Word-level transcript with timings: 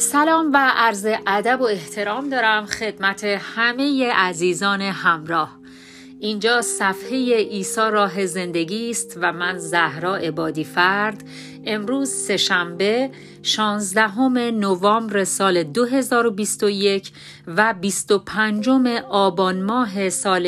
سلام 0.00 0.50
و 0.52 0.72
عرض 0.76 1.06
ادب 1.26 1.60
و 1.60 1.64
احترام 1.64 2.28
دارم 2.28 2.66
خدمت 2.66 3.24
همه 3.24 4.12
عزیزان 4.12 4.82
همراه. 4.82 5.58
اینجا 6.20 6.62
صفحه 6.62 7.36
عیسی 7.36 7.80
راه 7.80 8.26
زندگی 8.26 8.90
است 8.90 9.18
و 9.20 9.32
من 9.32 9.58
زهرا 9.58 10.16
عبادی 10.16 10.64
فرد. 10.64 11.24
امروز 11.66 12.10
سهشنبه 12.10 13.10
16 13.42 14.18
نوامبر 14.50 15.24
سال 15.24 15.62
2021 15.62 17.12
و 17.46 17.74
25 17.80 18.68
آبان 19.08 19.62
ماه 19.62 20.08
سال 20.08 20.46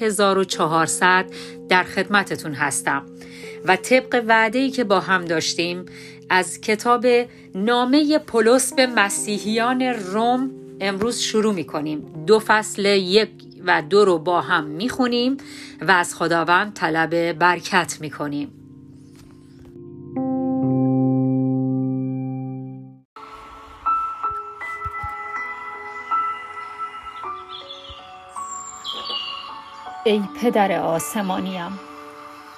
1400 0.00 1.26
در 1.68 1.84
خدمتتون 1.84 2.52
هستم. 2.52 3.06
و 3.64 3.76
طبق 3.76 4.24
وعده‌ای 4.28 4.70
که 4.70 4.84
با 4.84 5.00
هم 5.00 5.24
داشتیم 5.24 5.86
از 6.30 6.60
کتاب 6.60 7.06
نامه 7.54 8.18
پولس 8.18 8.74
به 8.74 8.86
مسیحیان 8.86 9.82
روم 9.82 10.50
امروز 10.80 11.18
شروع 11.18 11.54
می 11.54 11.64
کنیم 11.64 12.24
دو 12.26 12.38
فصل 12.38 12.84
یک 12.84 13.30
و 13.64 13.82
دو 13.82 14.04
رو 14.04 14.18
با 14.18 14.40
هم 14.40 14.64
می 14.64 14.88
خونیم 14.88 15.36
و 15.80 15.90
از 15.90 16.14
خداوند 16.14 16.72
طلب 16.74 17.32
برکت 17.32 17.98
می 18.00 18.10
کنیم 18.10 18.52
ای 30.04 30.22
پدر 30.40 30.80
آسمانیم 30.80 31.89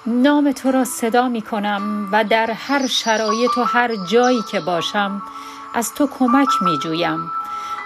نام 0.07 0.53
تو 0.53 0.71
را 0.71 0.85
صدا 0.85 1.29
می 1.29 1.43
کنم 1.43 2.09
و 2.13 2.25
در 2.25 2.51
هر 2.51 2.87
شرایط 2.87 3.59
و 3.59 3.65
هر 3.65 3.97
جایی 3.97 4.43
که 4.43 4.61
باشم 4.61 5.23
از 5.75 5.95
تو 5.95 6.07
کمک 6.07 6.49
می 6.63 6.79
جویم. 6.79 7.31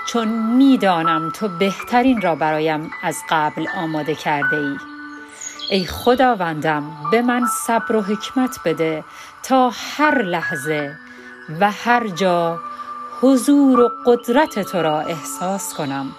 چون 0.07 0.29
می‌دانم 0.29 1.31
تو 1.31 1.49
بهترین 1.49 2.21
را 2.21 2.35
برایم 2.35 2.91
از 3.03 3.19
قبل 3.31 3.67
آماده 3.77 4.15
کرده 4.15 4.57
ای. 4.57 4.77
ای 5.71 5.87
خداوندم 5.87 6.93
به 7.11 7.23
من 7.23 7.47
صبر 7.67 7.97
و 7.97 8.03
حکمت 8.03 8.59
بده 8.65 9.05
تا 9.43 9.73
هر 9.97 10.23
لحظه 10.23 10.97
و 11.61 11.71
هر 11.71 12.09
جا 12.09 12.59
حضور 13.21 13.81
و 13.81 13.91
قدرت 14.07 14.59
تو 14.59 14.83
را 14.83 15.01
احساس 15.01 15.75
کنم. 15.75 16.13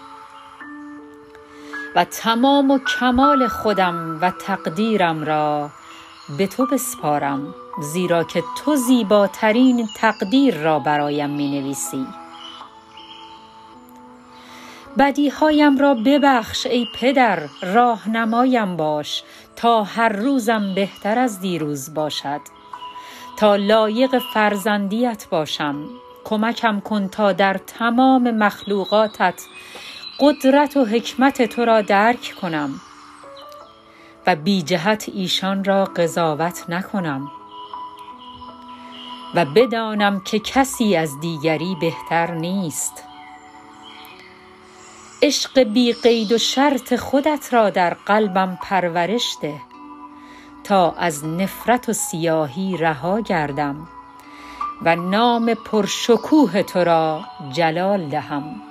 و 1.95 2.03
تمام 2.03 2.71
و 2.71 2.80
کمال 2.80 3.47
خودم 3.47 4.17
و 4.21 4.31
تقدیرم 4.31 5.23
را 5.23 5.69
به 6.30 6.47
تو 6.47 6.66
بسپارم 6.66 7.56
زیرا 7.81 8.23
که 8.23 8.44
تو 8.58 8.75
زیباترین 8.75 9.88
تقدیر 9.97 10.58
را 10.58 10.80
برایم 10.80 11.30
می 11.30 11.61
نویسی 11.61 12.06
بدیهایم 14.98 15.78
را 15.78 15.94
ببخش 15.94 16.66
ای 16.66 16.88
پدر 16.95 17.39
راهنمایم 17.61 18.78
باش 18.78 19.23
تا 19.55 19.83
هر 19.83 20.09
روزم 20.09 20.73
بهتر 20.75 21.20
از 21.20 21.39
دیروز 21.39 21.94
باشد. 21.94 22.42
تا 23.38 23.55
لایق 23.55 24.20
فرزندیت 24.33 25.28
باشم 25.30 25.89
کمکم 26.25 26.80
کن 26.80 27.08
تا 27.08 27.31
در 27.31 27.58
تمام 27.67 28.31
مخلوقاتت 28.31 29.42
قدرت 30.20 30.78
و 30.78 30.86
حکمت 30.86 31.42
تو 31.42 31.66
را 31.66 31.81
درک 31.81 32.33
کنم. 32.42 32.81
و 34.28 34.36
بی 34.36 34.61
جهت 34.61 35.09
ایشان 35.14 35.64
را 35.64 35.86
قضاوت 35.86 36.66
نکنم. 36.70 37.31
و 39.36 39.45
بدانم 39.45 40.20
که 40.20 40.39
کسی 40.39 40.95
از 40.95 41.20
دیگری 41.20 41.78
بهتر 41.81 42.31
نیست. 42.31 43.03
عشق 45.22 45.59
بی 45.59 45.93
قید 45.93 46.32
و 46.32 46.37
شرط 46.37 46.95
خودت 46.95 47.54
را 47.54 47.70
در 47.70 47.93
قلبم 47.93 48.60
پرورش 48.61 49.37
ده 49.42 49.61
تا 50.64 50.92
از 50.92 51.26
نفرت 51.26 51.89
و 51.89 51.93
سیاهی 51.93 52.77
رها 52.77 53.20
گردم 53.20 53.87
و 54.82 54.95
نام 54.95 55.54
پرشکوه 55.54 56.64
تو 56.64 56.83
را 56.83 57.21
جلال 57.52 58.10
دهم. 58.10 58.67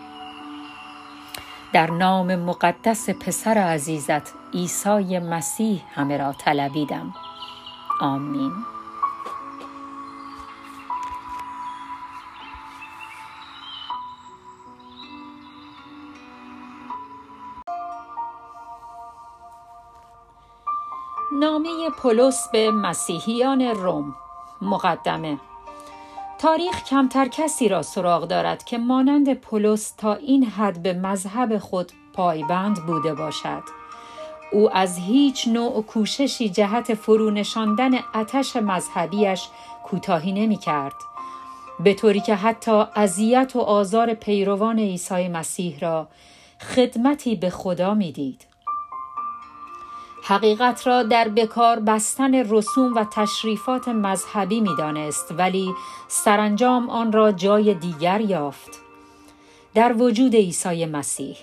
در 1.76 1.90
نام 1.90 2.36
مقدس 2.36 3.10
پسر 3.10 3.58
عزیزت 3.58 4.34
عیسی 4.54 5.18
مسیح 5.18 5.82
همه 5.94 6.16
را 6.16 6.32
طلبیدم. 6.32 7.14
آمین. 8.00 8.52
نامه 21.40 21.90
پولس 21.98 22.48
به 22.52 22.70
مسیحیان 22.70 23.62
روم 23.62 24.14
مقدمه. 24.62 25.38
تاریخ 26.38 26.84
کمتر 26.84 27.28
کسی 27.28 27.68
را 27.68 27.82
سراغ 27.82 28.28
دارد 28.28 28.64
که 28.64 28.78
مانند 28.78 29.34
پولس 29.34 29.90
تا 29.90 30.14
این 30.14 30.44
حد 30.44 30.82
به 30.82 30.92
مذهب 30.92 31.58
خود 31.58 31.92
پایبند 32.12 32.86
بوده 32.86 33.14
باشد 33.14 33.62
او 34.52 34.76
از 34.76 34.98
هیچ 34.98 35.48
نوع 35.48 35.82
کوششی 35.82 36.48
جهت 36.48 36.94
فرونشاندن 36.94 37.90
اتش 38.14 38.56
مذهبیش 38.56 39.48
کوتاهی 39.84 40.32
نمی 40.32 40.56
کرد 40.56 40.94
به 41.80 41.94
طوری 41.94 42.20
که 42.20 42.34
حتی 42.34 42.84
اذیت 42.94 43.52
و 43.56 43.60
آزار 43.60 44.14
پیروان 44.14 44.78
عیسی 44.78 45.28
مسیح 45.28 45.78
را 45.78 46.08
خدمتی 46.60 47.36
به 47.36 47.50
خدا 47.50 47.94
می‌دید. 47.94 48.55
حقیقت 50.28 50.86
را 50.86 51.02
در 51.02 51.28
بکار 51.28 51.80
بستن 51.80 52.34
رسوم 52.34 52.94
و 52.94 53.04
تشریفات 53.04 53.88
مذهبی 53.88 54.60
می‌دانست 54.60 55.34
ولی 55.38 55.74
سرانجام 56.08 56.90
آن 56.90 57.12
را 57.12 57.32
جای 57.32 57.74
دیگر 57.74 58.20
یافت 58.20 58.70
در 59.74 59.92
وجود 59.92 60.34
عیسی 60.34 60.86
مسیح 60.86 61.36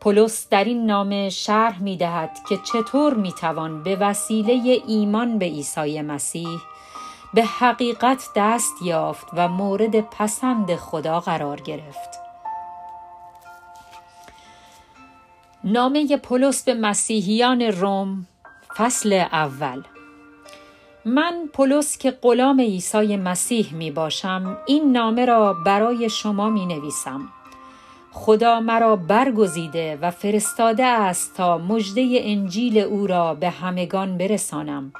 پولس 0.00 0.48
در 0.48 0.64
این 0.64 0.86
نامه 0.86 1.30
شرح 1.30 1.82
می 1.82 1.96
دهد 1.96 2.38
که 2.48 2.56
چطور 2.56 3.14
می 3.14 3.32
توان 3.32 3.82
به 3.82 3.96
وسیله 3.96 4.82
ایمان 4.86 5.38
به 5.38 5.44
عیسی 5.44 6.02
مسیح 6.02 6.58
به 7.34 7.44
حقیقت 7.44 8.28
دست 8.36 8.82
یافت 8.82 9.26
و 9.32 9.48
مورد 9.48 10.00
پسند 10.00 10.76
خدا 10.76 11.20
قرار 11.20 11.60
گرفت. 11.60 12.23
نامه 15.64 16.16
پولس 16.16 16.64
به 16.64 16.74
مسیحیان 16.74 17.62
روم 17.62 18.26
فصل 18.76 19.12
اول. 19.32 19.82
من 21.04 21.48
پولس 21.52 21.98
که 21.98 22.10
غلام 22.10 22.60
عیسی 22.60 23.16
مسیح 23.16 23.74
می 23.74 23.90
باشم 23.90 24.56
این 24.66 24.92
نامه 24.92 25.24
را 25.24 25.52
برای 25.52 26.10
شما 26.10 26.50
می 26.50 26.66
نویسم. 26.66 27.28
خدا 28.12 28.60
مرا 28.60 28.96
برگزیده 28.96 29.98
و 30.02 30.10
فرستاده 30.10 30.84
است 30.84 31.36
تا 31.36 31.58
مژده 31.58 32.18
انجیل 32.22 32.78
او 32.78 33.06
را 33.06 33.34
به 33.34 33.50
همگان 33.50 34.18
برسانم. 34.18 34.92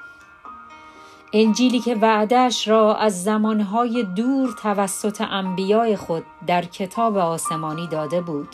انجیلی 1.32 1.81
که 1.81 1.94
وعدش 1.94 2.69
را 2.69 2.94
از 2.94 3.25
زمانهای 3.25 4.02
دور 4.02 4.54
توسط 4.62 5.20
انبیای 5.20 5.96
خود 5.96 6.25
در 6.46 6.64
کتاب 6.64 7.16
آسمانی 7.16 7.86
داده 7.86 8.20
بود. 8.20 8.48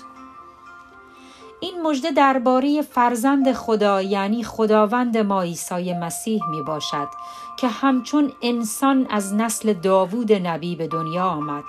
این 1.60 1.82
مژده 1.82 2.10
درباره 2.10 2.82
فرزند 2.82 3.52
خدا 3.52 4.02
یعنی 4.02 4.44
خداوند 4.44 5.18
ما 5.18 5.42
عیسی 5.42 5.94
مسیح 5.94 6.40
می 6.50 6.62
باشد 6.62 7.08
که 7.56 7.68
همچون 7.68 8.32
انسان 8.42 9.06
از 9.10 9.34
نسل 9.34 9.72
داوود 9.72 10.32
نبی 10.32 10.76
به 10.76 10.86
دنیا 10.86 11.24
آمد. 11.24 11.64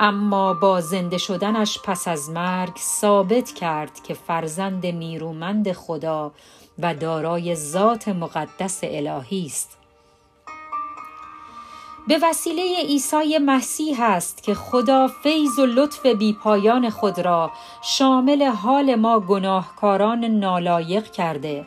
اما 0.00 0.54
با 0.54 0.80
زنده 0.80 1.18
شدنش 1.18 1.78
پس 1.84 2.08
از 2.08 2.30
مرگ 2.30 2.76
ثابت 2.76 3.52
کرد 3.52 4.02
که 4.02 4.14
فرزند 4.14 4.86
نیرومند 4.86 5.72
خدا 5.72 6.32
و 6.78 6.94
دارای 6.94 7.54
ذات 7.54 8.08
مقدس 8.08 8.80
الهی 8.82 9.46
است. 9.46 9.85
به 12.08 12.18
وسیله 12.22 12.76
عیسی 12.76 13.38
مسیح 13.38 14.02
است 14.02 14.42
که 14.42 14.54
خدا 14.54 15.08
فیض 15.08 15.58
و 15.58 15.66
لطف 15.66 16.06
بیپایان 16.06 16.90
خود 16.90 17.18
را 17.18 17.50
شامل 17.82 18.42
حال 18.42 18.94
ما 18.94 19.20
گناهکاران 19.20 20.24
نالایق 20.24 21.10
کرده 21.10 21.66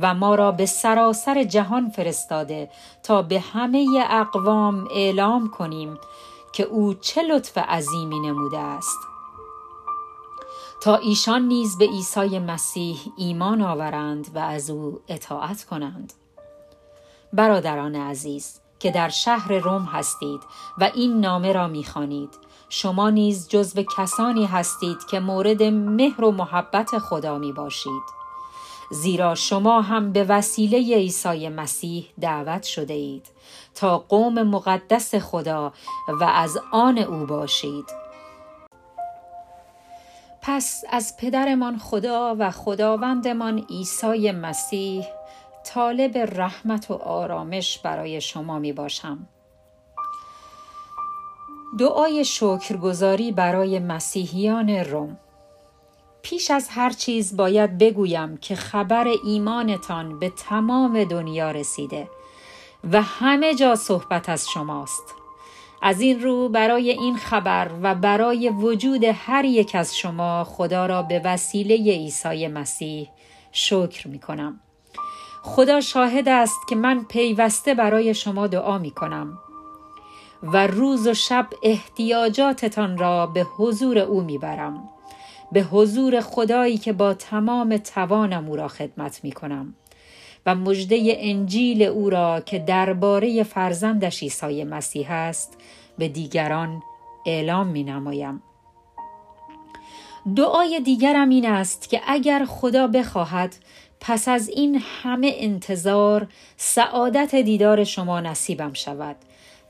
و 0.00 0.14
ما 0.14 0.34
را 0.34 0.52
به 0.52 0.66
سراسر 0.66 1.44
جهان 1.44 1.90
فرستاده 1.90 2.70
تا 3.02 3.22
به 3.22 3.40
همه 3.40 4.06
اقوام 4.10 4.88
اعلام 4.90 5.48
کنیم 5.48 5.98
که 6.52 6.62
او 6.62 6.94
چه 6.94 7.22
لطف 7.22 7.58
عظیمی 7.58 8.20
نموده 8.20 8.58
است. 8.58 8.98
تا 10.82 10.96
ایشان 10.96 11.42
نیز 11.42 11.78
به 11.78 11.86
عیسی 11.86 12.38
مسیح 12.38 12.98
ایمان 13.16 13.62
آورند 13.62 14.30
و 14.34 14.38
از 14.38 14.70
او 14.70 15.00
اطاعت 15.08 15.64
کنند. 15.64 16.12
برادران 17.32 17.94
عزیز 17.94 18.60
که 18.78 18.90
در 18.90 19.08
شهر 19.08 19.52
روم 19.52 19.84
هستید 19.84 20.40
و 20.78 20.90
این 20.94 21.20
نامه 21.20 21.52
را 21.52 21.68
می‌خوانید. 21.68 22.46
شما 22.68 23.10
نیز 23.10 23.48
جزو 23.48 23.82
کسانی 23.96 24.46
هستید 24.46 25.06
که 25.10 25.20
مورد 25.20 25.62
مهر 25.62 26.24
و 26.24 26.30
محبت 26.30 26.98
خدا 26.98 27.38
می 27.38 27.52
باشید 27.52 28.02
زیرا 28.90 29.34
شما 29.34 29.80
هم 29.80 30.12
به 30.12 30.24
وسیله 30.24 30.78
عیسی 30.78 31.48
مسیح 31.48 32.06
دعوت 32.20 32.62
شده 32.62 32.94
اید 32.94 33.26
تا 33.74 33.98
قوم 33.98 34.42
مقدس 34.42 35.14
خدا 35.14 35.72
و 36.20 36.24
از 36.24 36.58
آن 36.72 36.98
او 36.98 37.26
باشید. 37.26 37.84
پس 40.42 40.84
از 40.90 41.16
پدرمان 41.16 41.78
خدا 41.78 42.36
و 42.38 42.50
خداوندمان 42.50 43.58
عیسی 43.70 44.30
مسیح 44.30 45.04
طالب 45.66 46.18
رحمت 46.18 46.90
و 46.90 46.94
آرامش 46.94 47.78
برای 47.78 48.20
شما 48.20 48.58
می 48.58 48.72
باشم. 48.72 49.28
دعای 51.78 52.24
شکرگزاری 52.24 53.32
برای 53.32 53.78
مسیحیان 53.78 54.70
روم. 54.70 55.18
پیش 56.22 56.50
از 56.50 56.68
هر 56.68 56.90
چیز 56.90 57.36
باید 57.36 57.78
بگویم 57.78 58.36
که 58.36 58.54
خبر 58.54 59.08
ایمانتان 59.24 60.18
به 60.18 60.30
تمام 60.30 61.04
دنیا 61.04 61.50
رسیده 61.50 62.08
و 62.92 63.02
همه 63.02 63.54
جا 63.54 63.76
صحبت 63.76 64.28
از 64.28 64.48
شماست. 64.48 65.14
از 65.82 66.00
این 66.00 66.22
رو 66.22 66.48
برای 66.48 66.90
این 66.90 67.16
خبر 67.16 67.70
و 67.82 67.94
برای 67.94 68.48
وجود 68.48 69.04
هر 69.04 69.44
یک 69.44 69.74
از 69.74 69.96
شما 69.96 70.44
خدا 70.44 70.86
را 70.86 71.02
به 71.02 71.20
وسیله 71.24 71.74
عیسی 71.74 72.46
مسیح 72.46 73.08
شکر 73.52 74.08
می 74.08 74.18
کنم. 74.18 74.60
خدا 75.46 75.80
شاهد 75.80 76.28
است 76.28 76.68
که 76.68 76.76
من 76.76 77.04
پیوسته 77.04 77.74
برای 77.74 78.14
شما 78.14 78.46
دعا 78.46 78.78
می 78.78 78.90
کنم 78.90 79.38
و 80.42 80.66
روز 80.66 81.06
و 81.06 81.14
شب 81.14 81.46
احتیاجاتتان 81.62 82.98
را 82.98 83.26
به 83.26 83.42
حضور 83.42 83.98
او 83.98 84.20
می 84.22 84.38
برم. 84.38 84.88
به 85.52 85.62
حضور 85.62 86.20
خدایی 86.20 86.78
که 86.78 86.92
با 86.92 87.14
تمام 87.14 87.76
توانم 87.76 88.48
او 88.48 88.56
را 88.56 88.68
خدمت 88.68 89.20
می 89.24 89.32
کنم 89.32 89.74
و 90.46 90.54
مژده 90.54 91.16
انجیل 91.18 91.82
او 91.82 92.10
را 92.10 92.40
که 92.40 92.58
درباره 92.58 93.42
فرزندش 93.42 94.22
عیسی 94.22 94.64
مسیح 94.64 95.10
است 95.10 95.58
به 95.98 96.08
دیگران 96.08 96.82
اعلام 97.26 97.66
می 97.66 97.84
نمایم. 97.84 98.42
دعای 100.34 100.80
دیگرم 100.80 101.28
این 101.28 101.46
است 101.46 101.88
که 101.88 102.00
اگر 102.06 102.44
خدا 102.48 102.86
بخواهد 102.86 103.56
پس 104.00 104.28
از 104.28 104.48
این 104.48 104.82
همه 105.02 105.32
انتظار 105.36 106.26
سعادت 106.56 107.34
دیدار 107.34 107.84
شما 107.84 108.20
نصیبم 108.20 108.72
شود. 108.72 109.16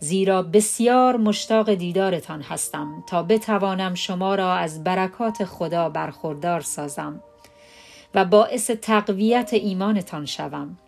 زیرا 0.01 0.43
بسیار 0.43 1.17
مشتاق 1.17 1.75
دیدارتان 1.75 2.43
هستم 2.43 3.05
تا 3.09 3.23
بتوانم 3.23 3.95
شما 3.95 4.35
را 4.35 4.53
از 4.53 4.85
برکات 4.85 5.45
خدا 5.45 5.89
برخوردار 5.89 6.61
سازم 6.61 7.21
و 8.15 8.25
باعث 8.25 8.71
تقویت 8.71 9.51
ایمانتان 9.53 10.27
شوم. 10.27 10.79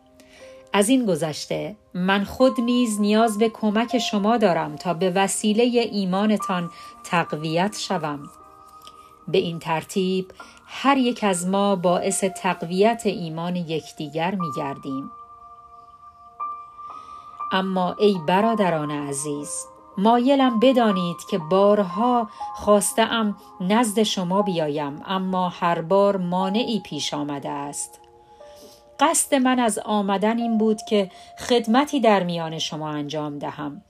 از 0.73 0.89
این 0.89 1.07
گذشته 1.07 1.77
من 1.95 2.25
خود 2.25 2.61
نیز 2.61 3.01
نیاز 3.01 3.39
به 3.39 3.49
کمک 3.49 3.99
شما 3.99 4.37
دارم 4.37 4.77
تا 4.77 4.95
به 4.95 5.11
وسیله 5.11 5.63
ایمانتان 5.93 6.71
تقویت 7.05 7.79
شوم. 7.79 8.31
به 9.29 9.39
این 9.39 9.59
ترتیب 9.59 10.33
هر 10.67 10.97
یک 10.97 11.25
از 11.25 11.47
ما 11.47 11.77
باعث 11.77 12.25
تقویت 12.25 13.03
ایمان 13.05 13.57
یکدیگر 13.57 14.35
می 14.35 14.49
گردیم. 14.57 15.11
اما 17.53 17.97
ای 17.99 18.17
برادران 18.27 18.91
عزیز 18.91 19.67
مایلم 19.99 20.61
بدانید 20.61 21.17
که 21.31 21.39
بارها 21.39 22.29
خواستم 22.55 23.37
نزد 23.61 24.03
شما 24.03 24.43
بیایم 24.43 25.03
اما 25.07 25.49
هر 25.49 25.81
بار 25.81 26.17
مانعی 26.17 26.81
پیش 26.81 27.15
آمده 27.15 27.51
است 27.51 28.01
قصد 29.01 29.35
من 29.35 29.59
از 29.59 29.79
آمدن 29.79 30.39
این 30.39 30.59
بود 30.59 30.83
که 30.89 31.11
خدمتی 31.39 32.01
در 32.01 32.23
میان 32.23 32.59
شما 32.59 32.89
انجام 32.89 33.39
دهم 33.39 33.83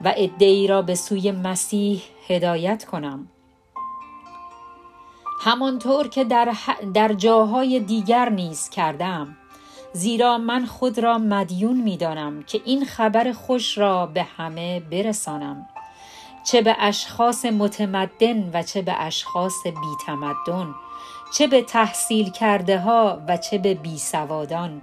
و 0.00 0.14
ادعی 0.16 0.66
را 0.66 0.82
به 0.82 0.94
سوی 0.94 1.30
مسیح 1.30 2.02
هدایت 2.28 2.84
کنم 2.84 3.28
همانطور 5.40 6.08
که 6.08 6.24
در, 6.24 6.54
در 6.94 7.12
جاهای 7.12 7.80
دیگر 7.80 8.28
نیز 8.28 8.68
کردم. 8.68 9.36
زیرا 9.92 10.38
من 10.38 10.66
خود 10.66 10.98
را 10.98 11.18
مدیون 11.18 11.76
می 11.76 11.96
دانم 11.96 12.42
که 12.42 12.60
این 12.64 12.84
خبر 12.84 13.32
خوش 13.32 13.78
را 13.78 14.06
به 14.06 14.22
همه 14.22 14.80
برسانم. 14.80 15.66
چه 16.44 16.62
به 16.62 16.76
اشخاص 16.78 17.44
متمدن 17.44 18.50
و 18.54 18.62
چه 18.62 18.82
به 18.82 18.92
اشخاص 19.00 19.62
بیتمدن. 19.64 20.74
چه 21.34 21.46
به 21.46 21.62
تحصیل 21.62 22.30
کرده 22.30 22.80
ها 22.80 23.22
و 23.28 23.36
چه 23.36 23.58
به 23.58 23.74
بیسوادان. 23.74 24.82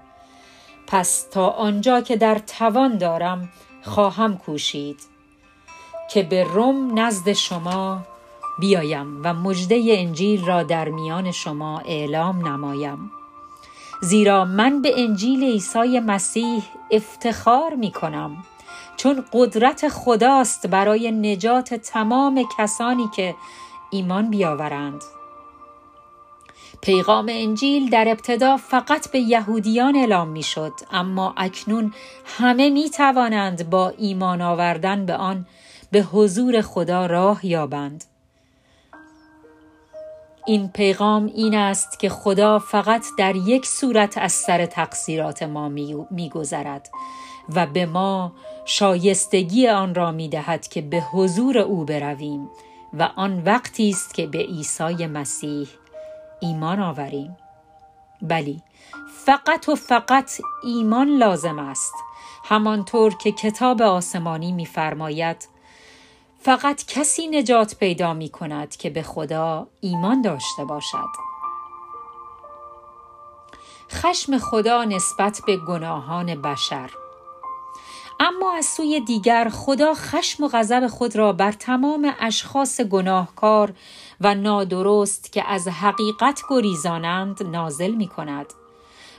پس 0.88 1.27
تا 1.31 1.50
آنجا 1.50 2.01
که 2.01 2.15
در 2.15 2.39
توان 2.39 2.97
دارم 2.97 3.50
خواهم 3.83 4.38
کوشید. 4.38 5.00
که 6.12 6.24
به 6.24 6.44
روم 6.44 7.00
نزد 7.00 7.33
شما 7.33 8.01
بیایم 8.59 9.21
و 9.24 9.33
مجده 9.33 9.83
انجیل 9.88 10.45
را 10.45 10.63
در 10.63 10.89
میان 10.89 11.31
شما 11.31 11.80
اعلام 11.80 12.48
نمایم. 12.48 13.12
زیرا 14.01 14.45
من 14.45 14.81
به 14.81 15.01
انجیل 15.01 15.44
عیسی 15.44 16.00
مسیح 16.00 16.63
افتخار 16.92 17.75
می 17.75 17.92
کنم 17.92 18.44
چون 18.98 19.25
قدرت 19.33 19.89
خداست 19.89 20.68
برای 20.68 21.12
نجات 21.12 21.74
تمام 21.74 22.48
کسانی 22.57 23.09
که 23.15 23.36
ایمان 23.92 24.30
بیاورند. 24.30 25.04
پیغام 26.81 27.25
انجیل 27.30 27.89
در 27.89 28.07
ابتدا 28.07 28.57
فقط 28.57 29.12
به 29.12 29.19
یهودیان 29.19 29.95
اعلام 29.95 30.27
می 30.27 30.44
شد 30.44 30.74
اما 30.92 31.33
اکنون 31.38 31.94
همه 32.25 32.69
می 32.69 32.89
توانند 32.89 33.69
با 33.69 33.89
ایمان 33.89 34.42
آوردن 34.42 35.06
به 35.06 35.15
آن 35.15 35.45
به 35.92 36.01
حضور 36.01 36.62
خدا 36.62 37.06
راه 37.06 37.45
یابند. 37.45 38.04
این 40.46 40.68
پیغام 40.68 41.26
این 41.26 41.56
است 41.56 42.00
که 42.00 42.10
خدا 42.10 42.60
فقط 42.60 43.06
در 43.18 43.36
یک 43.36 43.66
صورت 43.66 44.18
از 44.18 44.32
سر 44.32 44.66
تقصیرات 44.66 45.44
ما 45.44 45.70
میگذرد 46.12 46.90
و 47.56 47.66
به 47.66 47.86
ما 47.86 48.32
شایستگی 48.66 49.68
آن 49.68 49.96
را 49.96 50.12
می 50.12 50.30
دهد 50.30 50.68
که 50.68 50.81
به 50.81 51.02
حضور 51.02 51.57
او 51.57 51.86
برویم 51.86 52.50
و 52.94 53.10
آن 53.16 53.44
وقتی 53.44 53.90
است 53.90 54.14
که 54.14 54.28
به 54.28 54.40
عیسی 54.40 55.06
مسیح 55.06 55.68
ایمان 56.40 56.80
آوریم. 56.80 57.38
بلی 58.21 58.62
فقط 59.26 59.69
و 59.69 59.76
فقط 59.76 60.31
ایمان 60.64 61.07
لازم 61.07 61.60
است. 61.60 61.94
همانطور 62.44 63.18
که 63.18 63.31
کتاب 63.31 63.81
آسمانی 63.81 64.52
می‌فرماید 64.52 65.48
فقط 66.44 66.86
کسی 66.86 67.28
نجات 67.28 67.76
پیدا 67.76 68.14
می 68.14 68.30
کند 68.30 68.76
که 68.76 68.90
به 68.90 69.02
خدا 69.02 69.68
ایمان 69.81 70.21
داشته 70.21 70.66
باشد. 70.66 71.10
خشم 73.92 74.38
خدا 74.38 74.83
نسبت 74.83 75.42
به 75.48 75.57
گناهان 75.57 76.42
بشر 76.42 76.90
اما 78.19 78.54
از 78.57 78.66
سوی 78.66 79.02
دیگر 79.02 79.50
خدا 79.54 79.94
خشم 79.94 80.44
و 80.44 80.48
غضب 80.48 80.88
خود 80.88 81.16
را 81.16 81.33
بر 81.33 81.52
تمام 81.52 82.14
اشخاص 82.19 82.81
گناهکار 82.81 83.74
و 84.21 84.36
نادرست 84.36 85.31
که 85.31 85.48
از 85.48 85.68
حقیقت 85.68 86.42
گریزانند 86.50 87.44
نازل 87.44 87.92
می 87.92 88.07
کند. 88.07 88.54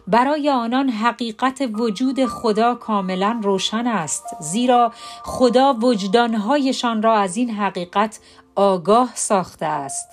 برای 0.07 0.51
آنان 0.51 0.89
حقیقت 0.89 1.63
وجود 1.73 2.27
خدا 2.27 2.75
کاملا 2.75 3.41
روشن 3.43 3.87
است 3.87 4.25
زیرا 4.41 4.93
خدا 5.23 5.75
وجدانهایشان 5.75 7.03
را 7.03 7.15
از 7.15 7.37
این 7.37 7.51
حقیقت 7.51 8.21
آگاه 8.55 9.11
ساخته 9.15 9.67
است. 9.67 10.09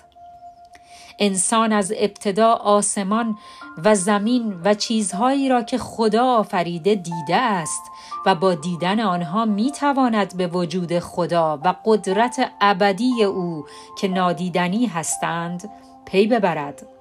انسان 1.19 1.73
از 1.73 1.93
ابتدا 1.97 2.53
آسمان 2.53 3.37
و 3.85 3.95
زمین 3.95 4.61
و 4.63 4.73
چیزهایی 4.73 5.49
را 5.49 5.61
که 5.61 5.77
خدا 5.77 6.25
آفریده 6.25 6.95
دیده 6.95 7.35
است 7.35 7.83
و 8.25 8.35
با 8.35 8.53
دیدن 8.53 8.99
آنها 8.99 9.45
می 9.45 9.71
تواند 9.71 10.37
به 10.37 10.47
وجود 10.47 10.99
خدا 10.99 11.59
و 11.63 11.75
قدرت 11.85 12.51
ابدی 12.61 13.23
او 13.23 13.65
که 13.97 14.07
نادیدنی 14.07 14.85
هستند 14.85 15.69
پی 16.05 16.27
ببرد. 16.27 16.98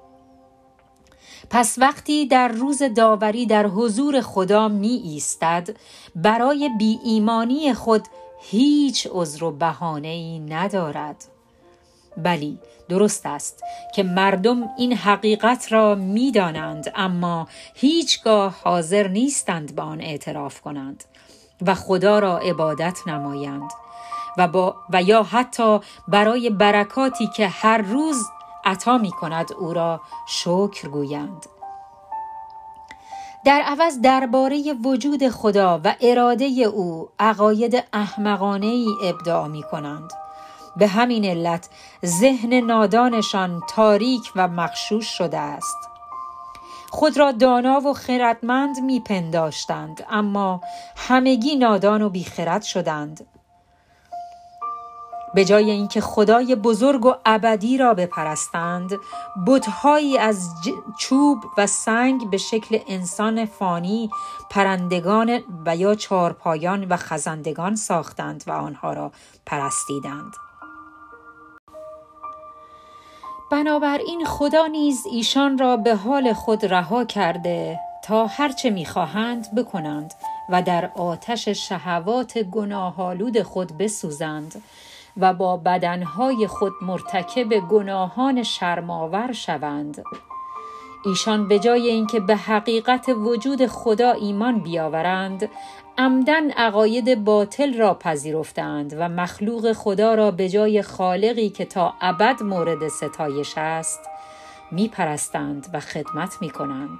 پس 1.49 1.77
وقتی 1.77 2.25
در 2.25 2.47
روز 2.47 2.83
داوری 2.83 3.45
در 3.45 3.67
حضور 3.67 4.21
خدا 4.21 4.67
می 4.67 5.01
ایستد 5.03 5.69
برای 6.15 6.69
بی 6.77 6.99
ایمانی 7.03 7.73
خود 7.73 8.07
هیچ 8.41 9.07
عذر 9.11 9.43
و 9.43 9.51
بهانه 9.51 10.07
ای 10.07 10.39
ندارد. 10.39 11.25
بلی 12.17 12.59
درست 12.89 13.25
است 13.25 13.63
که 13.95 14.03
مردم 14.03 14.69
این 14.77 14.93
حقیقت 14.93 15.71
را 15.71 15.95
می‌دانند 15.95 16.91
اما 16.95 17.47
هیچگاه 17.75 18.55
حاضر 18.63 19.07
نیستند 19.07 19.75
به 19.75 19.81
آن 19.81 20.01
اعتراف 20.01 20.61
کنند 20.61 21.03
و 21.61 21.75
خدا 21.75 22.19
را 22.19 22.37
عبادت 22.37 22.99
نمایند 23.07 23.71
و, 24.37 24.47
با 24.47 24.75
و 24.89 25.03
یا 25.03 25.23
حتی 25.23 25.79
برای 26.07 26.49
برکاتی 26.49 27.27
که 27.27 27.47
هر 27.47 27.77
روز 27.77 28.25
عطا 28.69 28.97
می 28.97 29.11
کند 29.11 29.53
او 29.53 29.73
را 29.73 30.01
شکر 30.27 30.87
گویند. 30.87 31.45
در 33.45 33.61
عوض 33.61 34.01
درباره 34.01 34.73
وجود 34.85 35.29
خدا 35.29 35.81
و 35.83 35.95
اراده 36.01 36.45
او 36.45 37.09
عقاید 37.19 37.83
احمقانه 37.93 38.65
ای 38.65 38.87
ابداع 39.03 39.47
می 39.47 39.63
کنند 39.63 40.11
به 40.77 40.87
همین 40.87 41.25
علت 41.25 41.69
ذهن 42.05 42.53
نادانشان 42.53 43.61
تاریک 43.69 44.31
و 44.35 44.47
مخشوش 44.47 45.05
شده 45.17 45.37
است. 45.37 45.77
خود 46.91 47.17
را 47.17 47.31
دانا 47.31 47.79
و 47.79 47.93
خردمند 47.93 48.79
میپنداشتند 48.79 50.05
اما 50.09 50.61
همگی 50.95 51.55
نادان 51.55 52.01
و 52.01 52.09
بیخرد 52.09 52.61
شدند. 52.61 53.38
به 55.33 55.45
جای 55.45 55.71
اینکه 55.71 56.01
خدای 56.01 56.55
بزرگ 56.55 57.05
و 57.05 57.13
ابدی 57.25 57.77
را 57.77 57.93
بپرستند 57.93 58.91
بتهایی 59.47 60.17
از 60.17 60.49
چوب 60.99 61.43
و 61.57 61.67
سنگ 61.67 62.29
به 62.29 62.37
شکل 62.37 62.79
انسان 62.87 63.45
فانی 63.45 64.09
پرندگان 64.49 65.39
و 65.65 65.75
یا 65.75 65.95
چارپایان 65.95 66.87
و 66.87 66.97
خزندگان 66.97 67.75
ساختند 67.75 68.43
و 68.47 68.51
آنها 68.51 68.93
را 68.93 69.11
پرستیدند. 69.45 70.33
بنابراین 73.51 74.25
خدا 74.25 74.67
نیز 74.67 75.05
ایشان 75.11 75.57
را 75.57 75.77
به 75.77 75.95
حال 75.95 76.33
خود 76.33 76.65
رها 76.65 77.05
کرده 77.05 77.79
تا 78.03 78.27
هرچه 78.27 78.69
می‌خواهند 78.69 79.55
بکنند 79.55 80.13
و 80.49 80.61
در 80.61 80.91
آتش 80.95 81.49
شهوات 81.49 82.37
گناهالود 82.37 83.41
خود 83.41 83.77
بسوزند. 83.77 84.63
و 85.17 85.33
با 85.33 85.57
بدنهای 85.57 86.47
خود 86.47 86.73
مرتکب 86.81 87.59
گناهان 87.59 88.43
شرماور 88.43 89.31
شوند. 89.31 90.03
ایشان 91.05 91.47
به 91.47 91.59
جای 91.59 91.87
اینکه 91.87 92.19
به 92.19 92.35
حقیقت 92.35 93.09
وجود 93.09 93.67
خدا 93.67 94.11
ایمان 94.11 94.59
بیاورند 94.59 95.49
عمدن 95.97 96.51
عقاید 96.51 97.23
باطل 97.23 97.77
را 97.77 97.93
پذیرفتند 97.93 98.95
و 98.99 99.09
مخلوق 99.09 99.73
خدا 99.73 100.13
را 100.13 100.31
به 100.31 100.49
جای 100.49 100.81
خالقی 100.81 101.49
که 101.49 101.65
تا 101.65 101.93
ابد 102.01 102.43
مورد 102.43 102.87
ستایش 102.87 103.53
است 103.57 103.99
میپرستند 104.71 105.67
و 105.73 105.79
خدمت 105.79 106.37
می‌کنند. 106.41 106.99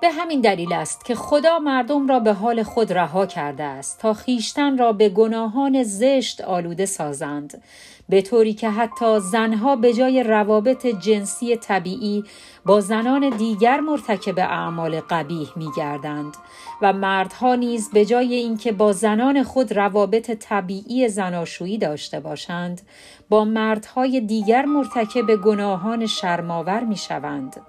به 0.00 0.10
همین 0.10 0.40
دلیل 0.40 0.72
است 0.72 1.04
که 1.04 1.14
خدا 1.14 1.58
مردم 1.58 2.08
را 2.08 2.20
به 2.20 2.32
حال 2.32 2.62
خود 2.62 2.92
رها 2.92 3.26
کرده 3.26 3.64
است 3.64 3.98
تا 3.98 4.14
خیشتن 4.14 4.78
را 4.78 4.92
به 4.92 5.08
گناهان 5.08 5.82
زشت 5.82 6.40
آلوده 6.40 6.86
سازند 6.86 7.62
به 8.08 8.22
طوری 8.22 8.54
که 8.54 8.70
حتی 8.70 9.20
زنها 9.20 9.76
به 9.76 9.92
جای 9.92 10.22
روابط 10.22 10.86
جنسی 10.86 11.56
طبیعی 11.56 12.24
با 12.66 12.80
زنان 12.80 13.30
دیگر 13.30 13.80
مرتکب 13.80 14.38
اعمال 14.38 15.00
قبیح 15.00 15.48
می 15.56 15.68
گردند 15.76 16.36
و 16.82 16.92
مردها 16.92 17.54
نیز 17.54 17.90
به 17.90 18.04
جای 18.04 18.34
اینکه 18.34 18.72
با 18.72 18.92
زنان 18.92 19.42
خود 19.42 19.72
روابط 19.72 20.30
طبیعی 20.30 21.08
زناشویی 21.08 21.78
داشته 21.78 22.20
باشند 22.20 22.80
با 23.28 23.44
مردهای 23.44 24.20
دیگر 24.20 24.64
مرتکب 24.64 25.36
گناهان 25.36 26.06
شرماور 26.06 26.84
می 26.84 26.96
شوند. 26.96 27.60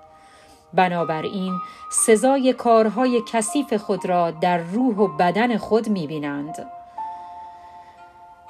بنابراین 0.73 1.53
سزای 1.91 2.53
کارهای 2.53 3.21
کثیف 3.31 3.73
خود 3.73 4.05
را 4.05 4.31
در 4.31 4.57
روح 4.57 4.95
و 4.95 5.07
بدن 5.07 5.57
خود 5.57 5.89
می 5.89 6.07
بینند. 6.07 6.65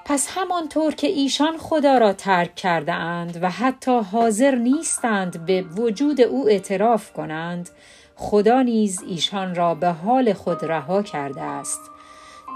پس 0.05 0.37
همانطور 0.37 0.95
که 0.95 1.07
ایشان 1.07 1.57
خدا 1.57 1.97
را 1.97 2.13
ترک 2.13 2.55
کرده 2.55 2.93
اند 2.93 3.43
و 3.43 3.49
حتی 3.49 3.99
حاضر 3.99 4.55
نیستند 4.55 5.45
به 5.45 5.61
وجود 5.61 6.21
او 6.21 6.49
اعتراف 6.49 7.13
کنند 7.13 7.69
خدا 8.15 8.61
نیز 8.61 9.01
ایشان 9.07 9.55
را 9.55 9.75
به 9.75 9.89
حال 9.89 10.33
خود 10.33 10.65
رها 10.65 11.03
کرده 11.03 11.41
است 11.41 11.81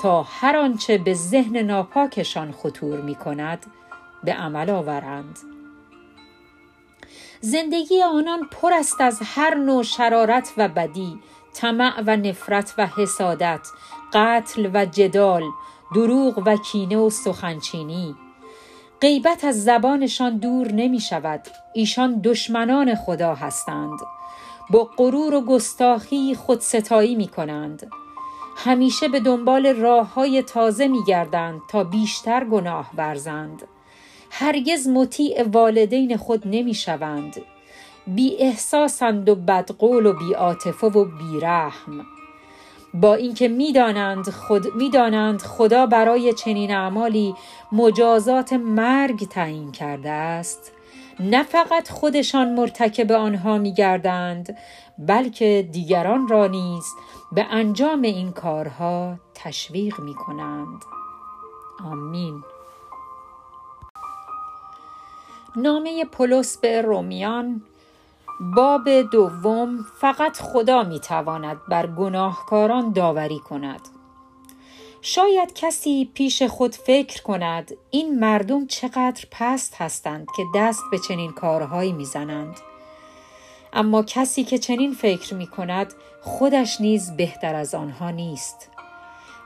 تا 0.02 0.24
هر 0.24 0.58
آنچه 0.58 0.98
به 0.98 1.14
ذهن 1.14 1.58
ناپاکشان 1.58 2.52
خطور 2.52 3.02
می 3.02 3.16
کند 3.16 3.66
به 4.24 4.34
عمل 4.34 4.70
آورند 4.70 5.55
زندگی 7.46 8.02
آنان 8.02 8.40
پر 8.52 8.74
است 8.74 9.02
از 9.02 9.20
هر 9.24 9.56
نوع 9.56 9.84
شرارت 9.84 10.54
و 10.58 10.68
بدی 10.68 11.20
طمع 11.54 12.04
و 12.06 12.18
نفرت 12.18 12.74
و 12.78 12.88
حسادت 12.88 13.68
قتل 14.14 14.70
و 14.74 14.86
جدال 14.86 15.44
دروغ 15.96 16.44
و 16.46 16.58
کینه 16.58 16.98
و 16.98 17.10
سخنچینی. 17.10 18.16
غیبت 19.02 19.44
از 19.44 19.64
زبانشان 19.64 20.38
دور 20.38 20.72
نمی 20.72 21.00
شود. 21.00 21.48
ایشان 21.74 22.22
دشمنان 22.24 22.96
خدا 22.96 23.36
هستند. 23.36 24.00
با 24.70 24.90
غرور 24.98 25.36
و 25.36 25.42
گستاخی 25.42 26.36
خودستایی 26.36 27.16
می 27.16 27.28
کنند. 27.28 27.88
همیشه 28.58 29.08
به 29.08 29.20
دنبال 29.20 29.68
راه 29.68 30.14
های 30.14 30.42
تازه 30.44 30.88
می 30.88 31.04
گردند 31.04 31.62
تا 31.70 31.84
بیشتر 31.84 32.46
گناه 32.46 32.90
ورزند. 32.98 33.68
هرگز 34.38 34.88
مطیع 34.88 35.44
والدین 35.44 36.18
خود 36.18 36.44
نمی 36.46 36.74
شوند 36.74 37.42
بی 38.08 38.38
احساسند 38.40 39.30
و 39.30 39.36
بدقول 39.36 40.06
و 40.06 40.14
بی 40.14 40.34
عاطفه 40.34 40.88
و 40.88 41.06
بی 41.06 41.40
رحم 41.42 42.06
با 42.94 43.16
اینکه 43.16 43.48
می‌دانند 43.48 44.30
خود 44.30 44.76
می‌دانند 44.76 45.42
خدا 45.42 45.86
برای 45.86 46.34
چنین 46.34 46.76
اعمالی 46.76 47.36
مجازات 47.72 48.54
مرگ 48.54 49.28
تعیین 49.28 49.72
کرده 49.72 50.12
است. 50.12 50.72
نه 51.20 51.44
فقط 51.44 51.90
خودشان 51.90 52.54
مرتکب 52.54 53.12
آنها 53.12 53.58
میگردند 53.58 54.58
بلکه 54.98 55.70
دیگران 55.72 56.28
را 56.28 56.48
نیز 56.48 56.86
به 57.32 57.46
انجام 57.50 58.02
این 58.02 58.32
کارها 58.32 59.20
تشویق 59.34 60.00
می 60.00 60.14
کنند. 60.14 60.82
آمین. 61.86 62.44
نامه 65.58 66.06
پولس 66.06 66.58
به 66.58 66.82
رومیان 66.82 67.62
باب 68.56 68.90
دوم 69.12 69.86
فقط 70.02 70.38
خدا 70.38 70.84
می 70.84 71.00
تواند 71.00 71.58
بر 71.70 71.88
گناهکاران 71.88 72.92
داوری 72.92 73.40
کند. 73.40 73.82
شاید 75.02 75.54
کسی 75.54 76.12
پیش 76.14 76.44
خود 76.44 76.76
فکر 76.76 77.24
کند 77.24 77.72
این 77.92 78.20
مردم 78.20 78.68
چقدر 78.68 79.26
پست 79.32 79.76
هستند 79.76 80.28
که 80.38 80.44
دست 80.56 80.84
به 80.92 81.00
چنین 81.08 81.32
کارهایی 81.32 81.92
می‌زنند. 81.92 82.60
اما 83.74 84.04
کسی 84.04 84.44
که 84.44 84.58
چنین 84.58 84.94
فکر 84.94 85.34
می 85.34 85.48
کند 85.48 85.94
خودش 86.22 86.82
نیز 86.82 87.18
بهتر 87.18 87.56
از 87.56 87.76
آنها 87.76 88.12
نیست. 88.12 88.70